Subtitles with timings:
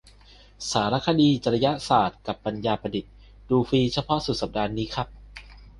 [0.71, 3.13] สารคดี จริยศาสตร์กับปัญญาประดิษฐ์
[3.49, 5.07] ดูฟรีเฉพาะสุดสัปดาห์นี้ครับ